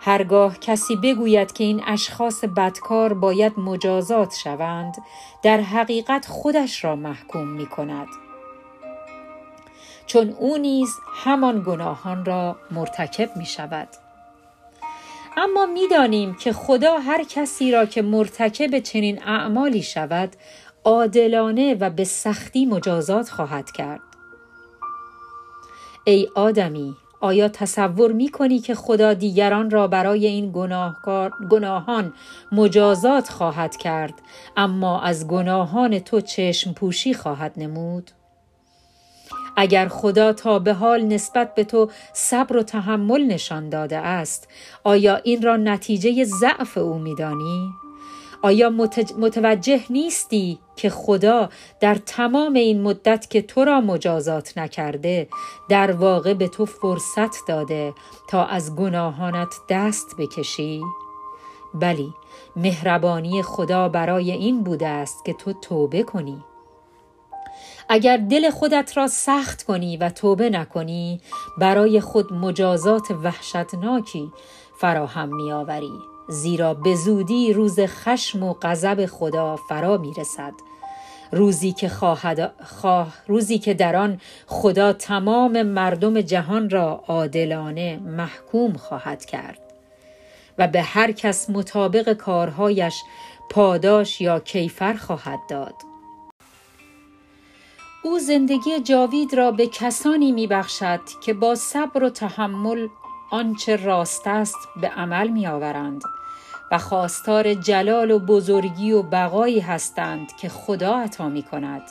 هرگاه 0.02 0.60
کسی 0.60 0.96
بگوید 0.96 1.52
که 1.52 1.64
این 1.64 1.84
اشخاص 1.88 2.44
بدکار 2.44 3.14
باید 3.14 3.60
مجازات 3.60 4.36
شوند 4.36 4.96
در 5.44 5.62
حقیقت 5.62 6.26
خودش 6.26 6.84
را 6.84 6.96
محکوم 6.96 7.48
می 7.48 7.66
کند 7.66 8.08
چون 10.06 10.30
او 10.30 10.58
نیز 10.58 10.96
همان 11.16 11.64
گناهان 11.66 12.26
را 12.26 12.58
مرتکب 12.72 13.38
می 13.38 13.46
شود 13.46 13.88
اما 15.38 15.66
می‌دانیم 15.66 16.36
که 16.36 16.54
خدا 16.54 17.00
هر 17.00 17.24
کسی 17.24 17.72
را 17.72 17.86
که 17.86 18.02
مرتکب 18.02 18.80
چنین 18.80 19.24
اعمالی 19.24 19.84
شود 19.84 20.36
عادلانه 20.84 21.74
و 21.74 21.90
به 21.90 22.04
سختی 22.04 22.66
مجازات 22.66 23.30
خواهد 23.30 23.72
کرد. 23.72 24.02
ای 26.04 26.30
آدمی 26.36 26.96
آیا 27.22 27.50
تصور 27.50 28.12
می 28.12 28.30
کنی 28.30 28.60
که 28.60 28.76
خدا 28.76 29.14
دیگران 29.14 29.70
را 29.70 29.88
برای 29.88 30.28
این 30.28 30.52
گناهکار، 30.52 31.32
گناهان 31.50 32.14
مجازات 32.52 33.30
خواهد 33.30 33.78
کرد 33.78 34.14
اما 34.58 35.02
از 35.02 35.28
گناهان 35.28 36.00
تو 36.00 36.22
چشم 36.22 36.74
پوشی 36.74 37.14
خواهد 37.14 37.54
نمود؟ 37.58 38.12
اگر 39.58 39.88
خدا 39.88 40.34
تا 40.34 40.60
به 40.60 40.74
حال 40.74 41.02
نسبت 41.02 41.56
به 41.56 41.64
تو 41.64 41.90
صبر 42.14 42.58
و 42.58 42.64
تحمل 42.64 43.26
نشان 43.26 43.70
داده 43.70 43.98
است 43.98 44.48
آیا 44.84 45.16
این 45.16 45.42
را 45.42 45.58
نتیجه 45.58 46.24
ضعف 46.24 46.78
او 46.78 46.98
میدانی 47.00 47.70
آیا 48.42 48.70
متوجه 49.18 49.82
نیستی 49.90 50.60
که 50.76 50.90
خدا 50.90 51.50
در 51.80 51.96
تمام 51.96 52.54
این 52.54 52.82
مدت 52.82 53.30
که 53.30 53.42
تو 53.42 53.66
را 53.66 53.82
مجازات 53.82 54.58
نکرده 54.58 55.28
در 55.70 55.92
واقع 55.92 56.34
به 56.34 56.48
تو 56.48 56.66
فرصت 56.66 57.48
داده 57.48 57.94
تا 58.30 58.46
از 58.46 58.76
گناهانت 58.76 59.56
دست 59.70 60.16
بکشی؟ 60.20 60.82
بلی 61.74 62.14
مهربانی 62.56 63.44
خدا 63.44 63.90
برای 63.90 64.32
این 64.32 64.64
بوده 64.64 64.88
است 64.88 65.26
که 65.26 65.34
تو 65.34 65.54
توبه 65.54 66.04
کنی 66.04 66.44
اگر 67.90 68.18
دل 68.18 68.50
خودت 68.50 68.98
را 68.98 69.08
سخت 69.08 69.64
کنی 69.64 69.98
و 69.98 70.10
توبه 70.10 70.50
نکنی 70.50 71.22
برای 71.58 72.02
خود 72.02 72.34
مجازات 72.34 73.12
وحشتناکی 73.12 74.32
فراهم 74.80 75.36
می 75.36 75.52
آوری 75.52 75.92
زیرا 76.30 76.74
به 76.74 76.96
زودی 76.96 77.54
روز 77.54 77.80
خشم 77.80 78.44
و 78.44 78.54
غضب 78.54 79.06
خدا 79.06 79.56
فرا 79.56 79.98
می 79.98 80.14
رسد 80.14 80.54
روزی 81.32 81.72
که 81.72 81.90
خواهد 81.90 82.54
خواه 82.66 83.14
روزی 83.28 83.60
که 83.60 83.74
در 83.74 83.96
آن 83.96 84.22
خدا 84.48 84.94
تمام 84.94 85.62
مردم 85.62 86.22
جهان 86.22 86.70
را 86.70 87.04
عادلانه 87.08 88.00
محکوم 88.06 88.74
خواهد 88.74 89.26
کرد. 89.26 89.60
و 90.58 90.68
به 90.68 90.82
هر 90.82 91.12
کس 91.12 91.50
مطابق 91.50 92.14
کارهایش 92.14 93.02
پاداش 93.50 94.22
یا 94.22 94.40
کیفر 94.40 94.94
خواهد 94.94 95.40
داد. 95.50 95.76
او 98.04 98.20
زندگی 98.20 98.80
جاوید 98.80 99.34
را 99.34 99.52
به 99.52 99.68
کسانی 99.68 100.32
می 100.32 100.48
بخشد 100.48 101.00
که 101.26 101.34
با 101.34 101.56
صبر 101.56 102.04
و 102.04 102.10
تحمل 102.10 102.88
آنچه 103.32 103.76
راست 103.76 104.28
است 104.28 104.58
به 104.82 104.88
عمل 104.88 105.28
می 105.28 105.48
آورند 105.48 106.02
و 106.72 106.78
خواستار 106.78 107.54
جلال 107.54 108.12
و 108.12 108.20
بزرگی 108.20 108.92
و 108.92 109.02
بقایی 109.02 109.60
هستند 109.60 110.36
که 110.36 110.50
خدا 110.50 110.98
عطا 110.98 111.30
می 111.30 111.44
کند. 111.44 111.82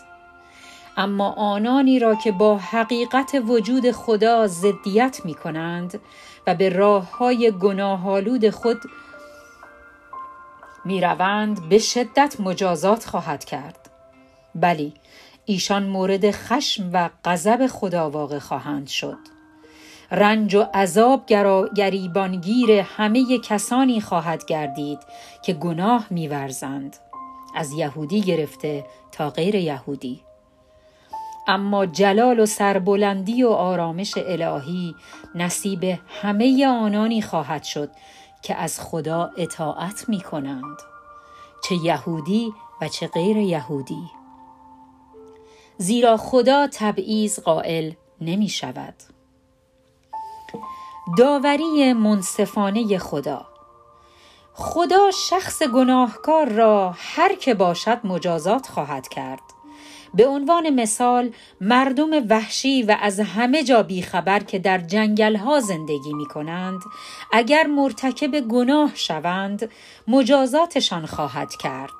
اما 0.96 1.32
آنانی 1.32 1.98
را 1.98 2.14
که 2.14 2.32
با 2.32 2.58
حقیقت 2.58 3.42
وجود 3.46 3.90
خدا 3.90 4.46
ضدیت 4.46 5.20
می 5.24 5.34
کنند 5.34 6.00
و 6.46 6.54
به 6.54 6.68
راه 6.68 7.18
های 7.18 7.50
گناهالود 7.50 8.50
خود 8.50 8.78
می 10.84 11.00
روند 11.00 11.68
به 11.68 11.78
شدت 11.78 12.36
مجازات 12.40 13.06
خواهد 13.06 13.44
کرد. 13.44 13.90
بلی 14.54 14.94
ایشان 15.44 15.86
مورد 15.86 16.30
خشم 16.30 16.90
و 16.92 17.10
غضب 17.24 17.66
خدا 17.66 18.10
واقع 18.10 18.38
خواهند 18.38 18.86
شد. 18.88 19.37
رنج 20.10 20.54
و 20.54 20.62
عذاب 20.74 21.26
گریبانگیر 21.76 22.70
همه 22.70 23.38
کسانی 23.38 24.00
خواهد 24.00 24.44
گردید 24.44 24.98
که 25.42 25.52
گناه 25.52 26.06
میورزند. 26.10 26.96
از 27.54 27.72
یهودی 27.72 28.20
گرفته 28.20 28.86
تا 29.12 29.30
غیر 29.30 29.54
یهودی. 29.54 30.20
اما 31.46 31.86
جلال 31.86 32.40
و 32.40 32.46
سربلندی 32.46 33.42
و 33.42 33.48
آرامش 33.48 34.14
الهی 34.16 34.94
نصیب 35.34 35.98
همه 36.22 36.66
آنانی 36.66 37.22
خواهد 37.22 37.64
شد 37.64 37.90
که 38.42 38.54
از 38.54 38.80
خدا 38.80 39.30
اطاعت 39.36 40.08
می 40.08 40.20
کنند 40.20 40.76
چه 41.64 41.74
یهودی 41.74 42.52
و 42.80 42.88
چه 42.88 43.06
غیر 43.06 43.36
یهودی. 43.36 44.10
زیرا 45.78 46.16
خدا 46.16 46.66
تبعیض 46.72 47.40
قائل 47.40 47.92
نمی 48.20 48.48
شود 48.48 48.94
داوری 51.16 51.92
منصفانه 51.92 52.98
خدا. 52.98 53.46
خدا 54.52 55.10
شخص 55.10 55.62
گناهکار 55.62 56.48
را 56.48 56.94
هر 56.98 57.34
که 57.34 57.54
باشد 57.54 58.00
مجازات 58.04 58.66
خواهد 58.66 59.08
کرد. 59.08 59.40
به 60.14 60.26
عنوان 60.26 60.70
مثال 60.70 61.30
مردم 61.60 62.10
وحشی 62.30 62.82
و 62.82 62.96
از 63.00 63.20
همه 63.20 63.62
جا 63.62 63.82
بیخبر 63.82 64.40
که 64.40 64.58
در 64.58 64.78
جنگل 64.78 65.36
ها 65.36 65.60
زندگی 65.60 66.12
می 66.12 66.26
کنند 66.26 66.80
اگر 67.32 67.66
مرتکب 67.66 68.40
گناه 68.40 68.90
شوند 68.94 69.70
مجازاتشان 70.08 71.06
خواهد 71.06 71.56
کرد. 71.56 71.90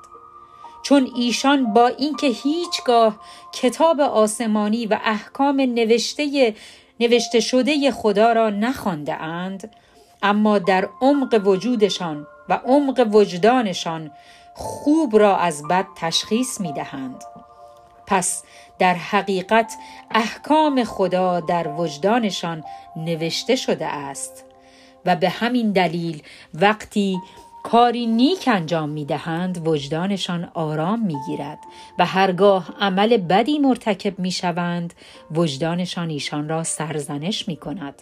چون 0.83 1.11
ایشان 1.15 1.73
با 1.73 1.87
اینکه 1.87 2.27
هیچگاه 2.27 3.19
کتاب 3.53 3.99
آسمانی 3.99 4.85
و 4.85 4.99
احکام 5.03 5.61
نوشته 5.61 6.55
نوشته 6.99 7.39
شده 7.39 7.91
خدا 7.91 8.33
را 8.33 8.49
نخوانده 8.49 9.13
اند 9.13 9.75
اما 10.21 10.59
در 10.59 10.89
عمق 11.01 11.41
وجودشان 11.45 12.27
و 12.49 12.53
عمق 12.53 13.07
وجدانشان 13.11 14.11
خوب 14.53 15.17
را 15.17 15.37
از 15.37 15.63
بد 15.69 15.85
تشخیص 15.95 16.61
می 16.61 16.73
دهند. 16.73 17.23
پس 18.07 18.43
در 18.79 18.93
حقیقت 18.93 19.73
احکام 20.11 20.83
خدا 20.83 21.39
در 21.39 21.67
وجدانشان 21.67 22.63
نوشته 22.95 23.55
شده 23.55 23.85
است 23.87 24.45
و 25.05 25.15
به 25.15 25.29
همین 25.29 25.71
دلیل 25.71 26.23
وقتی 26.53 27.19
کاری 27.71 28.05
نیک 28.05 28.47
انجام 28.47 28.89
می 28.89 29.05
دهند 29.05 29.67
وجدانشان 29.67 30.51
آرام 30.53 30.99
می 30.99 31.15
گیرد 31.27 31.59
و 31.99 32.05
هرگاه 32.05 32.73
عمل 32.79 33.17
بدی 33.17 33.59
مرتکب 33.59 34.19
می 34.19 34.31
شوند 34.31 34.93
وجدانشان 35.31 36.09
ایشان 36.09 36.49
را 36.49 36.63
سرزنش 36.63 37.47
می 37.47 37.55
کند. 37.55 38.01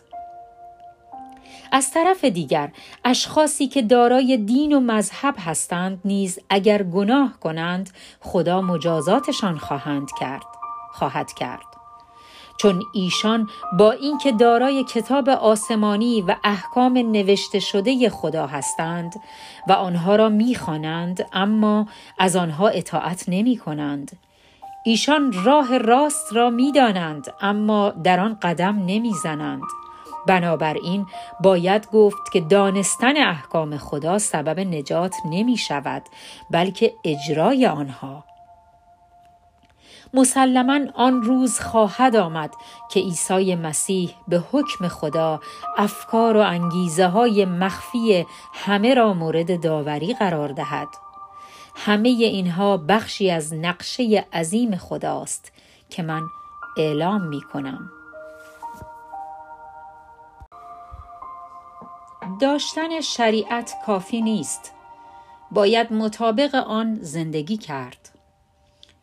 از 1.72 1.92
طرف 1.92 2.26
دیگر 2.26 2.72
اشخاصی 3.06 3.68
که 3.68 3.82
دارای 3.82 4.38
دین 4.38 4.74
و 4.74 4.80
مذهب 4.80 5.36
هستند 5.38 6.02
نیز 6.06 6.40
اگر 6.50 6.84
گناه 6.84 7.40
کنند 7.40 7.90
خدا 8.22 8.62
مجازاتشان 8.62 9.58
خواهند 9.58 10.10
کرد 10.20 10.46
خواهد 10.92 11.34
کرد 11.34 11.77
چون 12.58 12.84
ایشان 12.94 13.50
با 13.80 13.92
اینکه 13.92 14.32
دارای 14.32 14.84
کتاب 14.84 15.30
آسمانی 15.30 16.22
و 16.22 16.36
احکام 16.44 16.98
نوشته 16.98 17.60
شده 17.60 18.10
خدا 18.10 18.48
هستند 18.48 19.14
و 19.68 19.72
آنها 19.72 20.16
را 20.16 20.30
می‌خوانند 20.30 21.26
اما 21.34 21.88
از 22.20 22.36
آنها 22.36 22.68
اطاعت 22.68 23.24
نمی 23.28 23.58
کنند. 23.58 24.12
ایشان 24.86 25.34
راه 25.44 25.78
راست 25.78 26.34
را 26.34 26.50
می‌دانند 26.50 27.34
اما 27.42 27.90
در 27.90 28.20
آن 28.20 28.38
قدم 28.42 28.86
نمی‌زنند. 28.86 29.62
بنابراین 30.28 31.06
باید 31.44 31.88
گفت 31.92 32.32
که 32.34 32.42
دانستن 32.42 33.18
احکام 33.18 33.78
خدا 33.78 34.18
سبب 34.18 34.60
نجات 34.60 35.16
نمی 35.26 35.58
شود 35.58 36.04
بلکه 36.52 36.94
اجرای 37.04 37.68
آنها 37.68 38.24
مسلما 40.18 40.80
آن 40.96 41.22
روز 41.22 41.60
خواهد 41.60 42.16
آمد 42.16 42.54
که 42.90 43.00
عیسی 43.00 43.56
مسیح 43.56 44.16
به 44.28 44.44
حکم 44.52 44.88
خدا 44.88 45.42
افکار 45.78 46.38
و 46.38 46.40
انگیزه 46.40 47.08
های 47.08 47.46
مخفی 47.46 48.26
همه 48.54 48.94
را 48.94 49.14
مورد 49.14 49.62
داوری 49.64 50.14
قرار 50.14 50.50
دهد. 50.50 50.88
همه 51.76 52.10
اینها 52.10 52.78
بخشی 52.78 53.32
از 53.32 53.54
نقشه 53.54 54.26
عظیم 54.34 54.76
خداست 54.76 55.52
که 55.90 56.04
من 56.04 56.22
اعلام 56.78 57.22
می 57.28 57.42
کنم 57.42 57.90
داشتن 62.42 63.02
شریعت 63.02 63.74
کافی 63.86 64.22
نیست. 64.22 64.74
باید 65.52 65.94
مطابق 65.94 66.56
آن 66.56 66.98
زندگی 67.02 67.58
کرد. 67.58 68.17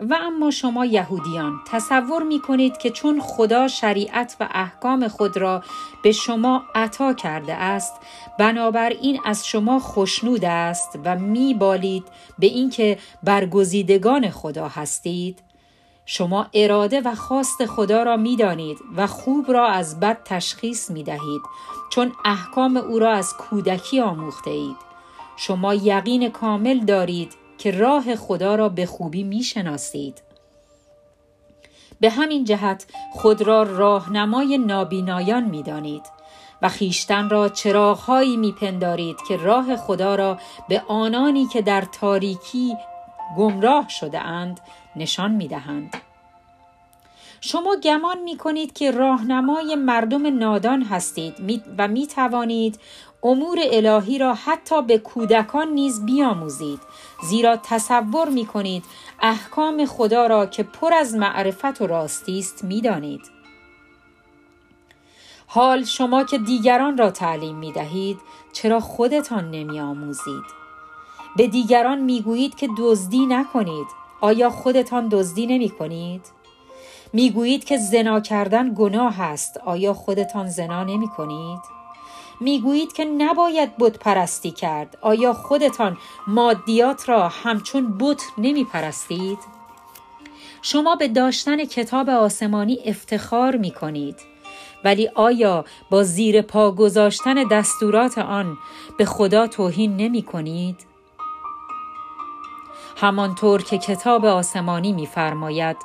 و 0.00 0.14
اما 0.14 0.50
شما 0.50 0.84
یهودیان 0.84 1.60
تصور 1.66 2.22
می 2.22 2.40
کنید 2.40 2.76
که 2.76 2.90
چون 2.90 3.20
خدا 3.20 3.68
شریعت 3.68 4.36
و 4.40 4.48
احکام 4.50 5.08
خود 5.08 5.36
را 5.36 5.62
به 6.02 6.12
شما 6.12 6.62
عطا 6.74 7.12
کرده 7.12 7.54
است 7.54 7.92
بنابراین 8.38 9.20
از 9.24 9.46
شما 9.46 9.78
خشنود 9.78 10.44
است 10.44 10.98
و 11.04 11.18
می 11.18 11.54
بالید 11.54 12.04
به 12.38 12.46
اینکه 12.46 12.98
برگزیدگان 13.22 14.30
خدا 14.30 14.68
هستید. 14.68 15.42
شما 16.06 16.46
اراده 16.54 17.00
و 17.00 17.14
خواست 17.14 17.66
خدا 17.66 18.02
را 18.02 18.16
می 18.16 18.36
دانید 18.36 18.78
و 18.96 19.06
خوب 19.06 19.52
را 19.52 19.66
از 19.66 20.00
بد 20.00 20.18
تشخیص 20.24 20.90
می 20.90 21.02
دهید 21.02 21.42
چون 21.90 22.12
احکام 22.24 22.76
او 22.76 22.98
را 22.98 23.12
از 23.12 23.36
کودکی 23.36 24.00
آموخته 24.00 24.50
اید. 24.50 24.76
شما 25.36 25.74
یقین 25.74 26.30
کامل 26.30 26.84
دارید 26.84 27.43
که 27.58 27.70
راه 27.70 28.16
خدا 28.16 28.54
را 28.54 28.68
به 28.68 28.86
خوبی 28.86 29.22
می 29.22 29.42
شناسید. 29.42 30.22
به 32.00 32.10
همین 32.10 32.44
جهت 32.44 32.86
خود 33.12 33.42
را 33.42 33.62
راهنمای 33.62 34.58
نابینایان 34.58 35.44
می 35.44 35.62
دانید 35.62 36.02
و 36.62 36.68
خیشتن 36.68 37.28
را 37.30 37.48
چراغهایی 37.48 38.36
می 38.36 38.52
پندارید 38.52 39.16
که 39.28 39.36
راه 39.36 39.76
خدا 39.76 40.14
را 40.14 40.38
به 40.68 40.82
آنانی 40.88 41.46
که 41.46 41.62
در 41.62 41.80
تاریکی 41.80 42.76
گمراه 43.36 43.88
شده 43.88 44.20
اند 44.20 44.60
نشان 44.96 45.30
می 45.30 45.48
دهند. 45.48 45.96
شما 47.40 47.76
گمان 47.82 48.22
می 48.22 48.36
کنید 48.36 48.72
که 48.72 48.90
راهنمای 48.90 49.74
مردم 49.76 50.38
نادان 50.38 50.82
هستید 50.82 51.34
و 51.78 51.88
می 51.88 52.06
توانید 52.06 52.78
امور 53.24 53.58
الهی 53.72 54.18
را 54.18 54.34
حتی 54.34 54.82
به 54.82 54.98
کودکان 54.98 55.68
نیز 55.68 56.04
بیاموزید 56.04 56.80
زیرا 57.22 57.56
تصور 57.56 58.28
می 58.28 58.46
کنید 58.46 58.84
احکام 59.22 59.86
خدا 59.86 60.26
را 60.26 60.46
که 60.46 60.62
پر 60.62 60.94
از 60.94 61.14
معرفت 61.14 61.80
و 61.80 61.86
راستی 61.86 62.38
است 62.38 62.64
می 62.64 62.80
دانید. 62.80 63.20
حال 65.46 65.84
شما 65.84 66.24
که 66.24 66.38
دیگران 66.38 66.98
را 66.98 67.10
تعلیم 67.10 67.56
می 67.56 67.72
دهید 67.72 68.18
چرا 68.52 68.80
خودتان 68.80 69.50
نمی 69.50 69.80
آموزید؟ 69.80 70.44
به 71.36 71.46
دیگران 71.46 72.00
می 72.00 72.22
گویید 72.22 72.54
که 72.54 72.68
دزدی 72.78 73.26
نکنید 73.26 73.86
آیا 74.20 74.50
خودتان 74.50 75.08
دزدی 75.08 75.46
نمی 75.46 75.70
کنید؟ 75.70 76.22
می 77.12 77.58
که 77.58 77.76
زنا 77.76 78.20
کردن 78.20 78.74
گناه 78.74 79.20
است 79.20 79.58
آیا 79.58 79.94
خودتان 79.94 80.48
زنا 80.48 80.84
نمی 80.84 81.08
کنید؟ 81.08 81.83
می‌گویید 82.40 82.92
که 82.92 83.04
نباید 83.04 83.76
بت 83.78 83.98
پرستی 83.98 84.50
کرد 84.50 84.98
آیا 85.00 85.32
خودتان 85.32 85.96
مادیات 86.26 87.08
را 87.08 87.28
همچون 87.28 87.98
بت 87.98 88.22
نمی 88.38 88.64
پرستید؟ 88.64 89.38
شما 90.62 90.96
به 90.96 91.08
داشتن 91.08 91.64
کتاب 91.64 92.10
آسمانی 92.10 92.78
افتخار 92.86 93.56
می 93.56 93.70
کنید 93.70 94.16
ولی 94.84 95.10
آیا 95.14 95.64
با 95.90 96.02
زیر 96.02 96.42
پا 96.42 96.70
گذاشتن 96.70 97.34
دستورات 97.48 98.18
آن 98.18 98.58
به 98.98 99.04
خدا 99.04 99.46
توهین 99.46 99.96
نمی 99.96 100.22
کنید؟ 100.22 100.86
همانطور 102.96 103.62
که 103.62 103.78
کتاب 103.78 104.24
آسمانی 104.24 104.92
میفرماید 104.92 105.76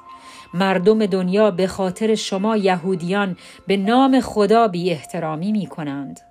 مردم 0.54 1.06
دنیا 1.06 1.52
به 1.52 1.68
خاطر 1.68 2.16
شما 2.16 2.58
یهودیان 2.58 3.38
به 3.68 3.78
نام 3.78 4.22
خدا 4.22 4.68
بی 4.68 4.92
احترامی 4.92 5.52
می 5.52 5.68
کنند. 5.68 6.29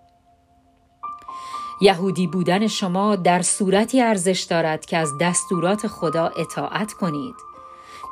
یهودی 1.81 2.27
بودن 2.27 2.67
شما 2.67 3.17
در 3.17 3.43
صورتی 3.43 4.01
ارزش 4.01 4.41
دارد 4.51 4.87
که 4.87 4.97
از 4.97 5.19
دستورات 5.21 5.87
خدا 5.87 6.33
اطاعت 6.37 6.93
کنید. 6.93 7.35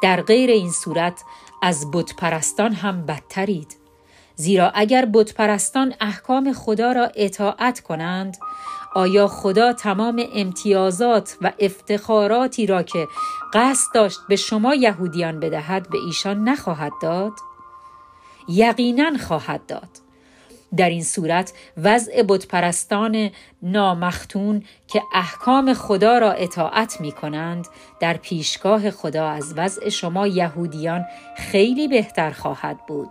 در 0.03 0.23
غیر 0.23 0.51
این 0.51 0.71
صورت 0.71 1.25
از 1.63 1.91
بتپرستان 1.91 2.73
هم 2.73 3.07
بدترید. 3.07 3.77
زیرا 4.37 4.71
اگر 4.75 5.09
بتپرستان 5.15 5.95
احکام 6.01 6.53
خدا 6.53 6.93
را 6.93 7.11
اطاعت 7.15 7.81
کنند 7.81 8.37
آیا 8.95 9.29
خدا 9.29 9.73
تمام 9.73 10.23
امتیازات 10.35 11.37
و 11.43 11.53
افتخاراتی 11.59 12.67
را 12.67 12.83
که 12.83 13.09
قصد 13.53 13.95
داشت 13.95 14.19
به 14.29 14.37
شما 14.37 14.75
یهودیان 14.75 15.41
بدهد 15.41 15.91
به 15.91 15.99
ایشان 15.99 16.49
نخواهد 16.49 16.93
داد؟ 17.03 17.33
یقینا 18.49 19.19
خواهد 19.19 19.67
داد. 19.67 20.06
در 20.77 20.89
این 20.89 21.05
صورت 21.05 21.53
وضع 21.77 22.23
بتپرستان 22.23 23.31
نامختون 23.63 24.63
که 24.89 25.03
احکام 25.15 25.75
خدا 25.75 26.19
را 26.19 26.33
اطاعت 26.33 27.01
می 27.01 27.13
کنند 27.13 27.67
در 28.01 28.17
پیشگاه 28.17 28.91
خدا 28.91 29.29
از 29.29 29.55
وضع 29.57 29.89
شما 29.89 30.27
یهودیان 30.27 31.05
خیلی 31.37 31.89
بهتر 31.89 32.31
خواهد 32.31 32.87
بود 32.87 33.11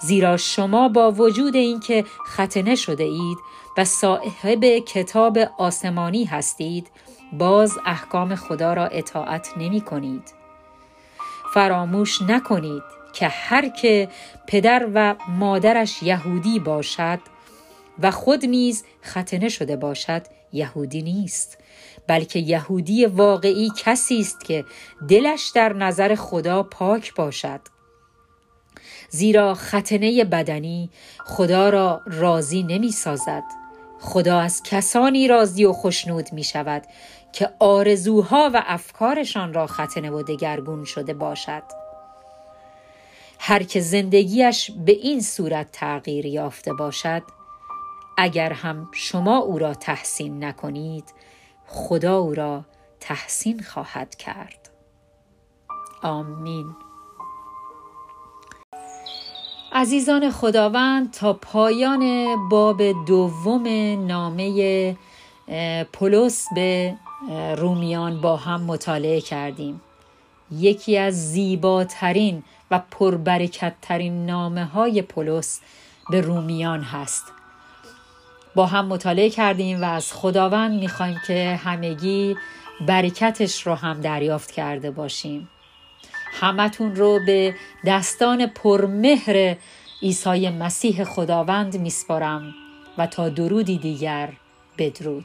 زیرا 0.00 0.36
شما 0.36 0.88
با 0.88 1.12
وجود 1.12 1.56
اینکه 1.56 2.04
ختنه 2.28 2.74
شده 2.74 3.04
اید 3.04 3.38
و 3.78 3.84
صاحب 3.84 4.64
کتاب 4.64 5.38
آسمانی 5.58 6.24
هستید 6.24 6.90
باز 7.32 7.78
احکام 7.86 8.34
خدا 8.34 8.72
را 8.72 8.86
اطاعت 8.86 9.48
نمی 9.56 9.80
کنید. 9.80 10.34
فراموش 11.54 12.22
نکنید 12.22 12.93
که 13.14 13.28
هر 13.28 13.68
که 13.68 14.08
پدر 14.46 14.88
و 14.94 15.14
مادرش 15.28 16.02
یهودی 16.02 16.58
باشد 16.58 17.18
و 17.98 18.10
خود 18.10 18.46
نیز 18.46 18.84
ختنه 19.04 19.48
شده 19.48 19.76
باشد 19.76 20.22
یهودی 20.52 21.02
نیست. 21.02 21.58
بلکه 22.06 22.38
یهودی 22.38 23.06
واقعی 23.06 23.70
کسی 23.76 24.20
است 24.20 24.44
که 24.44 24.64
دلش 25.08 25.50
در 25.54 25.72
نظر 25.72 26.14
خدا 26.14 26.62
پاک 26.62 27.14
باشد. 27.14 27.60
زیرا 29.08 29.54
ختنه 29.54 30.24
بدنی 30.24 30.90
خدا 31.26 31.68
را 31.68 32.02
راضی 32.06 32.62
نمی 32.62 32.92
سازد. 32.92 33.42
خدا 34.00 34.40
از 34.40 34.62
کسانی 34.62 35.28
راضی 35.28 35.64
و 35.64 35.72
خشنود 35.72 36.32
می 36.32 36.44
شود 36.44 36.82
که 37.32 37.50
آرزوها 37.58 38.50
و 38.54 38.62
افکارشان 38.66 39.54
را 39.54 39.66
ختنه 39.66 40.10
و 40.10 40.22
دگرگون 40.22 40.84
شده 40.84 41.14
باشد. 41.14 41.83
هر 43.46 43.62
که 43.62 43.80
زندگیش 43.80 44.70
به 44.70 44.92
این 44.92 45.20
صورت 45.20 45.72
تغییر 45.72 46.26
یافته 46.26 46.72
باشد 46.72 47.22
اگر 48.18 48.52
هم 48.52 48.88
شما 48.92 49.36
او 49.36 49.58
را 49.58 49.74
تحسین 49.74 50.44
نکنید 50.44 51.04
خدا 51.66 52.18
او 52.18 52.34
را 52.34 52.64
تحسین 53.00 53.62
خواهد 53.62 54.14
کرد. 54.14 54.70
آمین. 56.02 56.76
عزیزان 59.72 60.30
خداوند 60.30 61.10
تا 61.10 61.32
پایان 61.32 62.34
باب 62.48 63.06
دوم 63.06 63.68
نامه 64.06 64.96
پولس 65.92 66.46
به 66.54 66.94
رومیان 67.56 68.20
با 68.20 68.36
هم 68.36 68.60
مطالعه 68.60 69.20
کردیم. 69.20 69.80
یکی 70.58 70.98
از 70.98 71.32
زیباترین 71.32 72.42
و 72.70 72.80
پربرکتترین 72.90 74.26
نامه 74.26 74.64
های 74.64 75.02
پولس 75.02 75.60
به 76.10 76.20
رومیان 76.20 76.82
هست. 76.82 77.24
با 78.54 78.66
هم 78.66 78.86
مطالعه 78.86 79.30
کردیم 79.30 79.82
و 79.82 79.84
از 79.84 80.12
خداوند 80.12 80.80
می‌خوایم 80.80 81.20
که 81.26 81.60
همگی 81.64 82.36
برکتش 82.86 83.66
رو 83.66 83.74
هم 83.74 84.00
دریافت 84.00 84.50
کرده 84.50 84.90
باشیم. 84.90 85.48
همتون 86.40 86.96
رو 86.96 87.20
به 87.26 87.54
دستان 87.86 88.46
پرمهر 88.46 89.56
عیسی 90.02 90.48
مسیح 90.48 91.04
خداوند 91.04 91.78
میسپارم 91.78 92.54
و 92.98 93.06
تا 93.06 93.28
درودی 93.28 93.78
دیگر 93.78 94.32
بدرود. 94.78 95.24